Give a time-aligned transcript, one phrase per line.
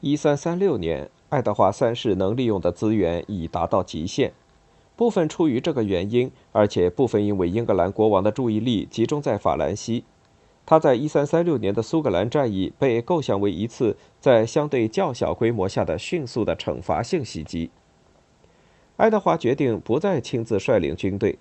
[0.00, 4.32] 一三三六年，爱德华三世能利用的资源已达到极限，
[4.94, 10.04] 部分出于这个原因，而且部分因为英格兰国王的注意力集中在法兰西。
[10.64, 17.70] 他在一三三六年的苏格兰战役被构想为一次在相对较小规模下的迅速的惩罚性袭击。
[18.98, 21.36] 爱德华决定不再亲自率领军队，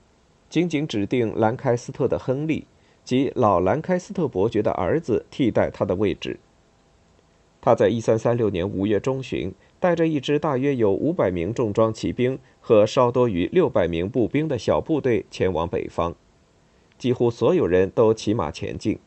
[0.49, 2.65] 仅仅指定兰开斯特的亨利
[3.03, 6.39] 及老兰开斯特伯爵的儿子替代他的位置。
[7.59, 16.15] 他在一三三六年五月中旬，带着一支大约有五百名重装骑兵和稍多于六百名步兵的小部队前往北方，
[16.97, 18.99] 几乎所有人都骑马前进。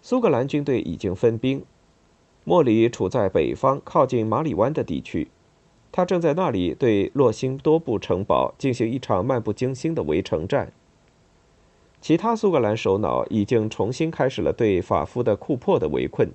[0.00, 1.64] 苏格兰军队已经分兵，
[2.44, 5.28] 莫里处在北方靠近马里湾的地区，
[5.92, 10.72] 他正在那里对洛辛多布城堡进行一场漫不经心的围城战。
[12.00, 16.28] 其他苏格兰首脑已经重新开始了对法夫的库珀的围困。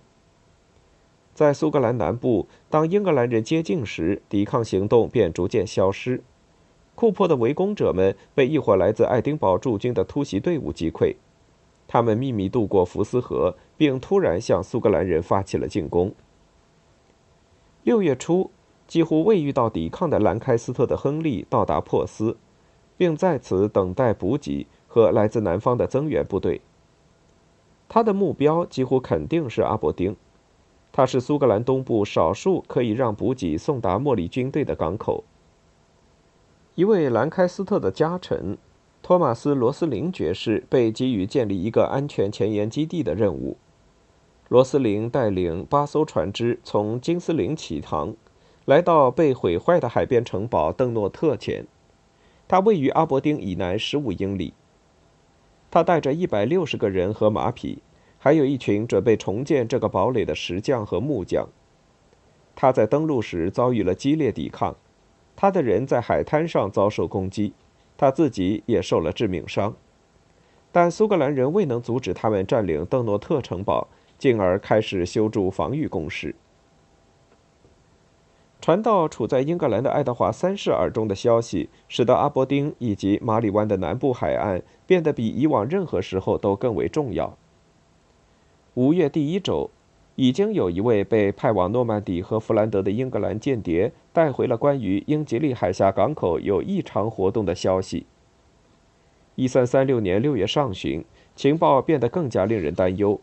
[1.37, 6.23] 在苏格兰南部，当英格兰人接近时，抵抗行动便逐渐消失。
[6.95, 11.15] 库珀的围攻者们被一伙来自爱丁堡驻军的突袭队伍击溃。
[11.87, 16.11] 他们秘密渡过福斯河，并突然向苏格兰人发起了进攻。
[17.83, 18.49] 六月初，
[18.87, 22.35] 几乎未遇到抵抗的兰开斯特的亨利到达珀斯，
[22.97, 26.61] 并在此等待补给和来自南方的增援部队。
[27.87, 30.15] 他的目标几乎肯定是阿伯丁，
[30.91, 35.23] 他是苏格兰东部少数可以让补给送达莫里军队的港口。
[36.75, 38.57] 一位兰开斯特的家臣。
[39.03, 43.55] 托马斯·罗斯林爵士被给予建立一个安全前沿基地的任务。
[44.49, 48.13] 罗斯林带领八艘船只从金斯林起航，
[48.65, 51.65] 来到被毁坏的海边城堡邓诺特前。
[52.49, 54.53] 它位于阿伯丁以南十五英里。
[55.71, 57.81] 他带着一百六十个人和马匹，
[58.17, 61.47] 还有一群准备重建这个堡垒的石匠和木匠。
[62.55, 64.75] 他在登陆时遭遇了激烈抵抗，
[65.35, 67.53] 他的人在海滩上遭受攻击。
[67.99, 69.75] 他自己也受了致命伤，
[70.71, 73.87] 但苏格兰人未能阻止他们占领邓诺特城堡，
[74.19, 76.35] 进而开始修筑防御工事。
[78.61, 87.35] 传到处在英格兰的爱德华三世耳中的消息，使得阿伯丁以及马里湾的南部海岸变得比以往任何时候都更为重要。
[88.77, 89.71] 五月第一周。
[90.17, 98.05] 已经有一位被派往诺曼底和弗兰德的英格兰间谍带回了关于英吉利海峡港口有异常活动的消息。
[99.33, 101.03] 一三三六年六月上旬，
[101.35, 103.19] 情报变得更加令人担忧。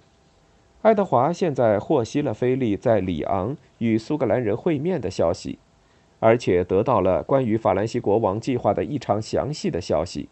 [0.82, 5.59] 爱德华现在获悉了菲利在里昂与苏格兰人会面的消息，
[6.19, 10.28] 而且得到了关于法兰西国王计划的异常详细的消息。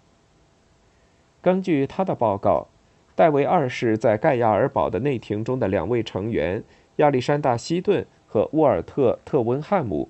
[1.40, 2.66] 根据他的报告。
[3.14, 6.64] 戴维二世在盖亚尔堡的内廷中的两位成员
[6.96, 10.08] 亚历山大·希顿和沃尔特·特温汉姆，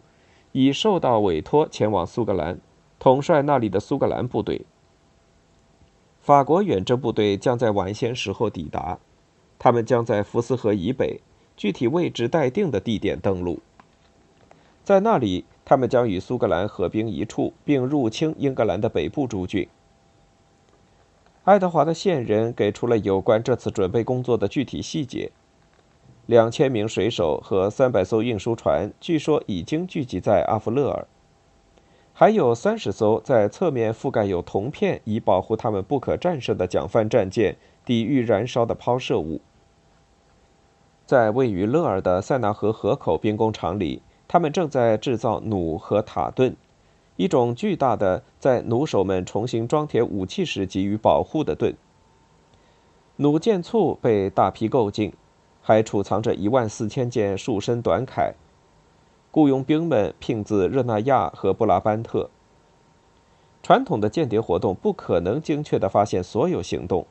[0.52, 2.58] 已受到委托前往苏格兰，
[2.98, 4.62] 统帅那里的苏格兰部队。
[6.20, 9.00] 法国远征部队将在晚些时候抵达，
[9.58, 11.20] 他们将在福斯河以北、
[11.56, 13.58] 具体位置待定的地点登陆，
[14.84, 19.66] 在那里，他们将与苏格兰合兵一处，并入侵英格兰的北部诸郡。
[21.44, 25.32] 爱德华的线人给出了有关这次准备工作的具体细节：
[26.26, 31.04] 两千名水手和三百艘运输船，据说已经聚集在阿弗勒尔；
[32.12, 39.40] 还有三十艘在侧面覆盖有铜片，以保护他们不可战胜的桨帆战舰，抵御燃烧的抛射物。
[41.04, 46.54] 在位于勒尔的塞纳河河口兵工厂里，他们正在制造弩和塔盾。
[47.16, 51.74] 一种巨大的，在弩手们重新装填武器时给予保护的盾。
[53.16, 55.12] 弩箭簇被大批购进，
[55.60, 58.32] 还储藏着一万四千件束身短铠。
[59.30, 62.30] 雇佣兵们聘自热那亚和布拉班特。
[63.62, 67.06] 传统的间谍活动不可能精确地发现所有行动。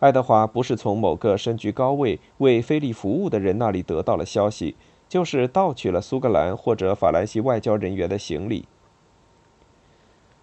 [0.00, 4.76] 爱德华不是从某个身居高位为菲利服务的人那里得到了消息，
[5.08, 8.66] 就是盗取了苏格兰或者法兰西外交人员的行李。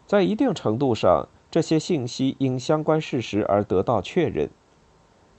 [0.08, 4.50] 在一定程度上，这些信息因相关事实而得到确认。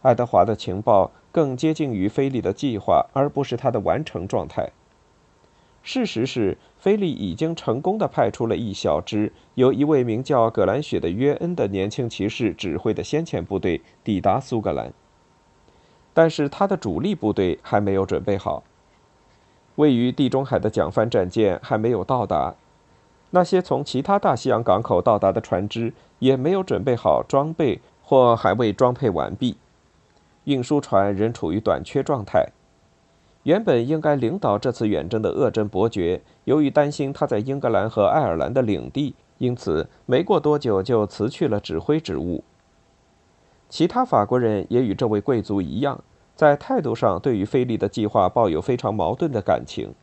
[0.03, 4.71] 爱德华的情报更接近于菲利的计划，而不是他的完成状态。
[5.83, 14.93] 事实是，菲利已经成功的派出了一小支由一位名叫葛兰雪的约恩的年轻骑士指挥的先遣部队抵达苏格兰，
[16.13, 18.63] 但是他的主力部队还没有准备好。
[19.77, 22.55] 位于地中海的桨帆战舰还没有到达。
[23.31, 29.57] 那些从其他大西洋港口到达的船只也没有准备好装备，或还未装配完毕。
[30.45, 32.49] 运输船仍处于短缺状态。
[33.43, 42.43] 原本应该领导这次远征的鄂珍伯爵，由于担心他在英格兰和爱尔兰的领地，因此没过多久就辞去了指挥职务。
[43.69, 46.03] 其他法国人也与这位贵族一样，
[46.35, 49.95] 在态度上对于菲利的计划抱有非常矛盾的感情。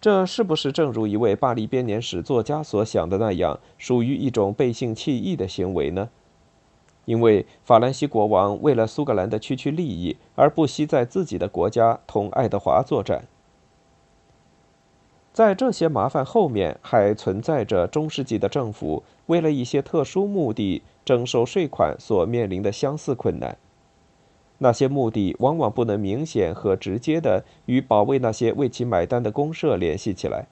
[0.00, 6.08] 这是不是正如一位巴黎编年史作家所想的那样，属于一种背信弃义的行为呢？
[7.04, 13.24] 因为法兰西国王为了苏格兰的区区利益，而不惜在自己的国家同爱德华作战。
[15.32, 23.56] 在这些麻烦后面，还存在着中世纪的政府为了一些特殊目的征收税款所面临的相似困难。
[24.58, 30.46] 那些目的往往不能明显和直接的与保卫那些为其买单的公社联系起来。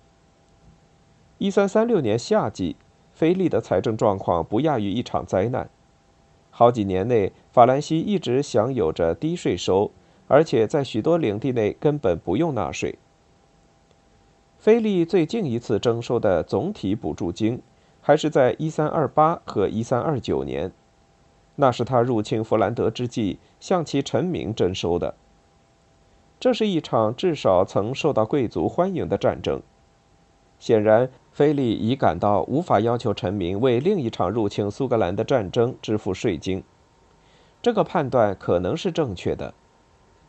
[1.38, 2.76] 一三三六年夏季，
[3.12, 5.68] 菲利的财政状况不亚于一场灾难。
[6.50, 9.90] 好几年内，法兰西一直享有着低税收，
[10.28, 12.98] 而且在许多领地内根本不用纳税。
[14.58, 17.60] 菲利最近一次征收的总体补助金，
[18.00, 20.72] 还是在一三二八和一三二九年。
[21.56, 25.14] 那是他入侵弗兰德之际向其臣民征收的。
[26.38, 29.60] 这是一场至少曾受到贵族欢迎的战争。
[30.58, 36.62] 显然，菲利已感到无法要求臣民为另一场入侵苏格兰的战争支付税金。
[37.60, 39.52] 这个判断可能是正确的。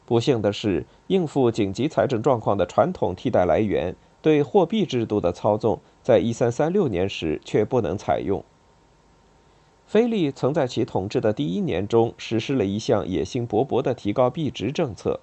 [0.05, 8.43] 不幸的是，应付紧急财政状况的传统替代来源——对货币制度的操纵，在1336年时却不能采用。
[9.87, 15.21] 菲利曾在其统治的第一年中实施了一项野心勃勃的提高币值政策。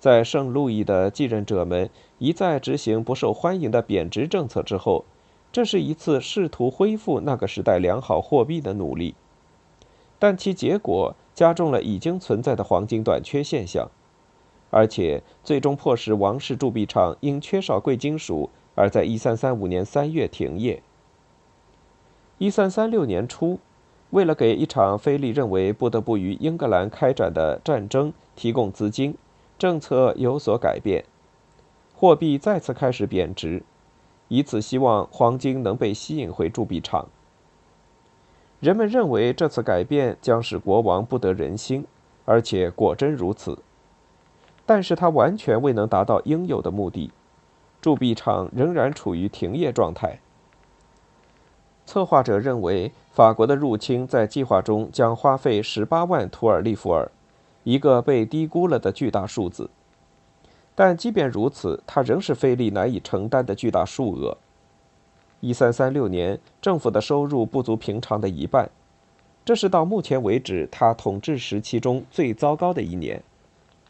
[0.00, 1.88] 在圣路易的继任者们
[2.18, 5.04] 一再执行不受欢迎的贬值政策之后，
[5.52, 9.14] 这是一次试图恢复那个时代良好货币的努力，
[10.18, 13.88] 但其结果加重了已经存在的黄金短缺现象，
[14.70, 20.82] 而且最终迫使王室铸币厂因缺少贵金属而在1335年3月停业。
[22.40, 23.58] 一三三六年初，
[24.08, 29.14] 为了给一场菲利认为不得不与英格兰开展的战争提供资金，
[29.58, 31.04] 政策有所改变，
[31.94, 33.62] 货币再次开始贬值，
[34.28, 37.08] 以此希望黄金能被吸引回铸币厂。
[38.58, 41.84] 人们认为这次改变将使国王不得人心，
[42.24, 43.58] 而且果真如此。
[44.64, 47.10] 但是他完全未能达到应有的目的，
[47.82, 50.20] 铸币厂仍然处于停业状态。
[51.90, 57.10] 策划者认为，法国的入侵在计划中将花费十八万图尔利弗尔，
[57.64, 59.68] 一个被低估了的巨大数字。
[60.76, 64.36] 但即便如此，它仍是菲利难以承担的巨大数额。
[65.40, 68.70] 一三三六年，政府的收入不足平常的一半，
[69.44, 73.20] 这是到目前为止他统治时期中最糟糕的一年。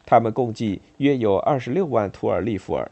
[0.07, 2.89] 他们共计约有二十六万图尔利弗尔。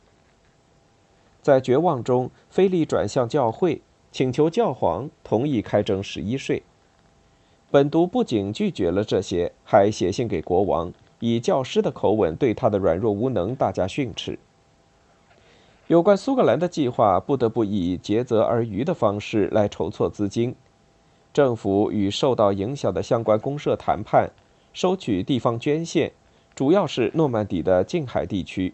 [1.41, 3.81] 在绝望中，菲利转向教会。
[4.11, 6.63] 请求教皇同意开征十一税。
[7.71, 14.39] 本笃不仅拒绝了这些，还写信给国王，以教师的口吻对他的软弱无能大加训斥。
[15.85, 20.55] 有关苏格兰的计划，不得不以竭泽而渔的方式来筹措资金。
[21.31, 24.31] 政府与受到影响的相关公社谈判，
[24.73, 26.11] 收取地方捐献，
[26.55, 28.73] 主要是诺曼底的近海地区，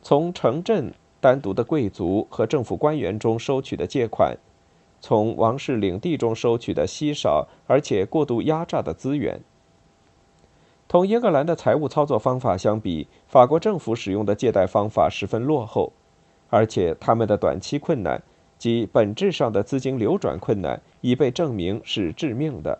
[0.00, 0.92] 从城镇。
[1.20, 4.38] 单独的贵族和政府官员中收取的借款，
[5.00, 9.40] 从王室领地中收取的稀少而且过度压榨的资源，
[10.88, 15.92] 同英格兰的财务操作方法相比，法国政府使用的借贷方法十分落后，
[16.48, 18.22] 而且他们的短期困难
[18.58, 22.78] 及本质上的资金流转困难已被证明是致命的。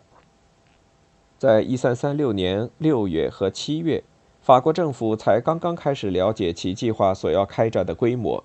[1.37, 4.03] 在一三三六年六月和七月。
[4.51, 8.43] 法国政府才刚刚开始了解其计划所要开展的规模。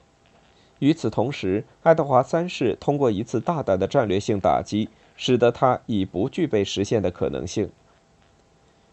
[0.77, 7.71] 与此同时，爱德华三世通过一次大胆的战略性打击，使得他已不具备实现的可能性。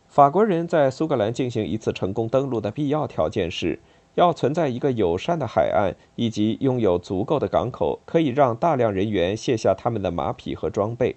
[0.08, 3.78] 法国人在苏格兰进行一次成功登陆的必要条件是，
[4.14, 11.16] 要存在一个友善的海岸，以及拥有足够的港口，可以让大量人员卸下他们的马匹和装备。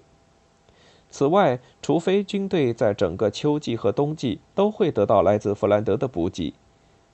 [1.08, 6.52] 此外，除非军队在整个秋季和冬季都会得到来自弗兰德的补给，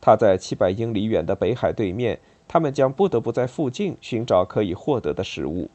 [0.00, 2.18] 他在七百英里远的北海对面，
[2.48, 5.70] 他们将不得不在附近寻找可以获得的食物。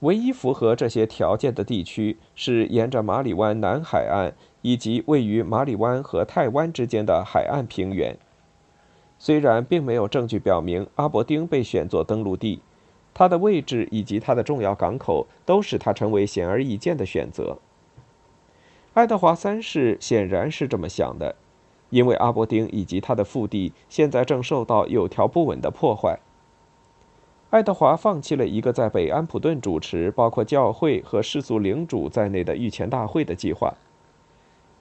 [0.00, 8.16] 唯一符合这些条件的地区是沿着马里湾南海岸以及位于马里湾和泰湾之间的海岸平原。
[9.18, 12.60] 虽然并没有证据表明阿伯丁被选作登陆地。
[13.18, 17.56] 它的位置以及它的重要港口都使它成为显而易见的选择。
[18.92, 21.34] 爱德华三世显然是这么想的，
[21.88, 26.18] 因为阿伯丁以及他的腹地现在正受到有条不紊的破坏。
[27.48, 33.72] 爱德华放弃了一个在北安普顿主持包括教会和世俗领主在内的御前大会的计划。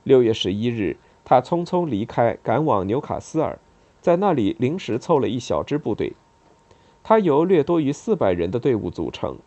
[0.04, 3.58] 六月十一日，他匆匆离开，赶往纽卡斯尔，
[4.02, 6.12] 在那里临时凑了一小支部队。
[7.08, 9.38] 他由略多于四百人的队伍组成，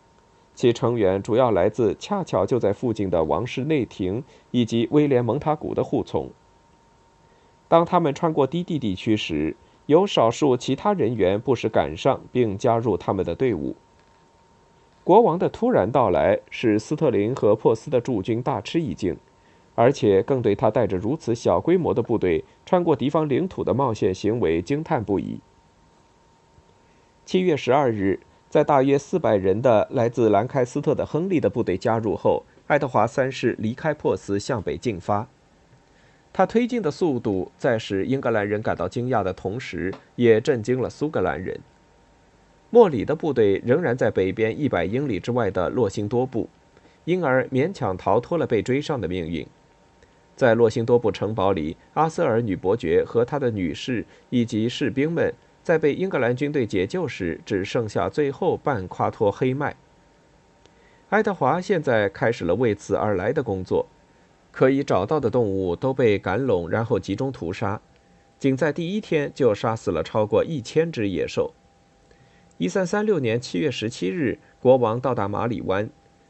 [0.55, 6.29] 其成员主要来自恰巧就在附近的王室内廷以及威廉蒙塔古的护从。
[7.67, 13.75] 当他们穿过低地地区时，有少数其他人员不时赶上并加入他们的队伍。
[15.03, 19.17] 国王的突然到来使斯特林和珀斯的驻军大吃一惊，
[19.75, 25.41] 而且更对他带着如此小规模的部队穿过敌方领土的冒险行为惊叹不已。
[27.29, 28.19] 七月十二日，
[28.49, 35.27] 在大约四百人的来自兰开斯特的亨利的部队加入后，爱德华三世离开珀斯向北进发。
[36.33, 41.59] 他推进的速度在使英格兰人感到惊讶的同时，也震惊了苏格兰人。
[42.71, 46.49] 莫里的部队仍然在北边一百英里之外的洛辛多布，
[47.05, 49.45] 因而勉强逃脱了被追上的命运。
[50.35, 55.31] 在洛辛多布城堡里，阿瑟尔女伯爵和她的女士以及士兵们
[55.69, 59.75] 在被英格兰军队解救时，只剩下最后半夸脱黑麦。
[61.09, 63.85] 爱德华现在开始了为此而来的工作。
[64.51, 67.79] 可以找到的动物都被赶拢，然后集中屠杀。
[68.39, 71.53] 仅在第一天就杀死了超过一千只野兽。
[72.57, 75.87] 一三三六年七月十七日，国王到达马里湾，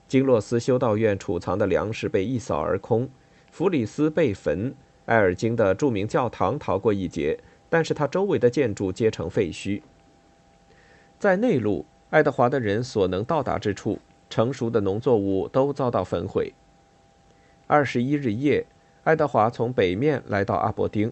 [0.10, 3.10] 金洛斯修道院储藏的粮食被一扫而空，
[3.50, 9.82] 弗里斯被焚，埃尔金的著名教堂逃过一劫，但是它周围的建筑皆成废墟。
[11.18, 14.00] 在内陆，爱德华的人所能到达之处，
[14.30, 16.54] 成熟的农作物都遭到焚毁。
[17.68, 18.66] 二十一日夜，
[19.04, 21.12] 爱德华从北面来到阿伯丁。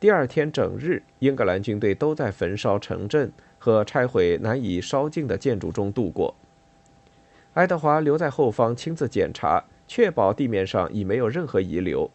[0.00, 6.34] 第二天整日，英格兰军队都在焚烧城镇和拆毁难以烧尽的建筑中度过。
[7.54, 12.10] 爱德华留在后方亲自检查，确保地面上已没有任何遗留。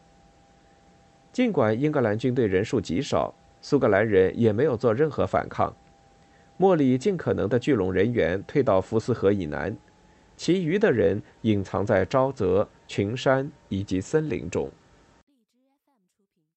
[1.32, 5.76] 尽管英格兰军队人数极少，苏格兰人也没有做任何反抗。
[6.58, 9.76] 莫里尽可能的聚拢人员，退到福斯河以南。
[10.36, 14.70] 其余的人隐藏在沼泽、群山以及森林中。